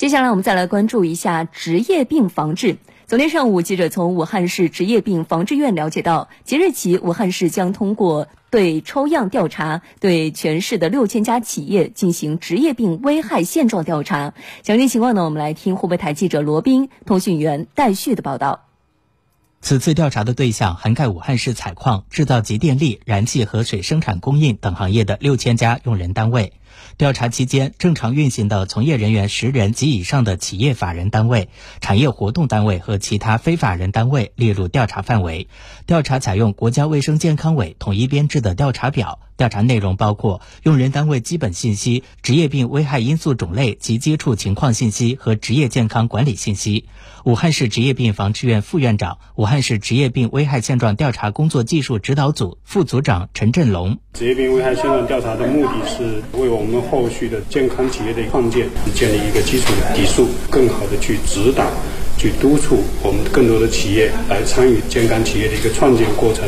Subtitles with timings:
[0.00, 2.78] 接下来我们再来关注一下职业病防治。
[3.06, 14.32] 昨天上午，记者从武汉市职业病防治院了解到，即日起，武汉市将通过对抽样调查，对全市的六千家企业进行职业病危害现状调查。
[14.62, 18.68] 详细情况呢，我们来听湖北台记者罗斌、通讯员戴旭的报道。
[19.60, 26.54] 此次调查的对象涵盖武汉市采矿、制造及电力、燃气和水生产供应等行业的六千家用人单位。
[26.96, 31.48] 调查期间，正常运行的从业人员十人及以上的企业法人单位、
[31.80, 35.48] 产业活动单位和其他非法人单位列入调查范围。
[35.86, 39.20] 调查采用国家卫生健康委统一编制的调查表。
[39.36, 46.90] 调查内容包括用人单位基本信息、职业病危害因素种类及接触情况信息和职业健康管理信息。
[47.24, 61.64] 武汉市职业病防治院副院长、武汉市职业病危害现状调查工作技术指导组副组长陈振龙：职业病危害现状调查的目的是为我们后续的健康企业的创建建立一个基础的底数，更好的去指导、
[62.18, 66.44] 去督促我们更多的企业来参与健康企业的一个创建过程。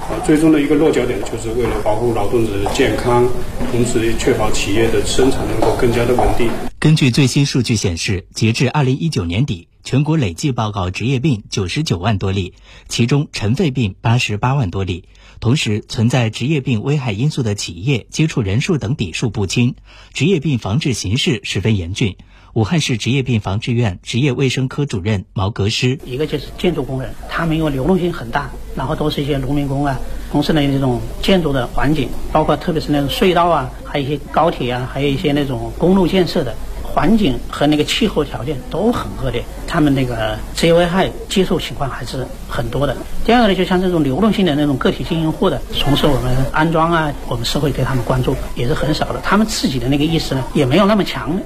[0.00, 3.28] 啊，最终的一个落脚点就是为了保护劳动者的健康，
[3.70, 6.50] 同时也确保企业的生产能够更加的稳定。
[6.78, 12.54] 根据最新数据显示，截至二零一九年底，全国累计报告职业病九十九万多例，
[12.88, 15.04] 其中尘肺病八十八万多例。
[15.40, 19.74] 同时，存在职业病危害因素的企业接触人数等底数不清，
[20.14, 22.16] 职业病防治形势十分严峻。
[22.54, 36.56] 武汉市职业病防治院职业卫生科主任毛格师：一个就是建筑工人，他们因为流动性很大，然后都是一些农民工啊，从事的这种建筑的环境，包括特别是那种隧道啊，还有一些高铁啊，还有一些那种公路建设的
[36.94, 42.96] 环境和那个气候条件都很恶劣，他们那个职业危害接受情况还是很多的。
[43.24, 51.40] 第二个呢，就像这种流动性的那种个体经营户的，从事我们安装啊，我们社会对他们关注也是很少的，他们自己的那个意识呢，也没有那么强。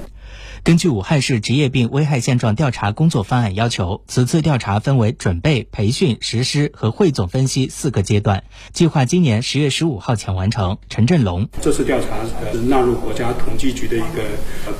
[0.63, 8.43] 根据武汉市职业病危害现状调查工作方案要求，此次调查分为准备、培训、实施和汇总分析四个阶段，
[8.73, 10.77] 计划今年十月十五号前完成。
[10.89, 12.07] 陈振龙，这次调查
[12.51, 14.23] 是纳入国家统计局的一个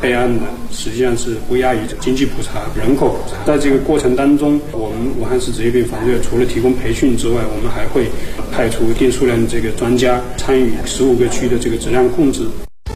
[0.02, 3.44] 备案的，实际上是不亚于经济普查、人口普查。
[3.46, 8.10] 在这个过程当中，我们武汉市职业病防治院除了提供培训之外，我们还会
[8.52, 12.46] 派出一定数量的这个专家参与十五个区的这个质量控制。